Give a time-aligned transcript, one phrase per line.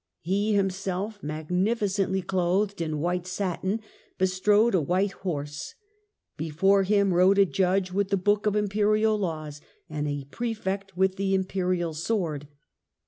[0.21, 3.81] He himself, magnificently clothed in white satin,
[4.17, 5.75] bestrode a white horse;
[6.37, 11.17] before him rode a judge with the book of Imperial laws, and a prefect with
[11.17, 12.47] the Imperial sword.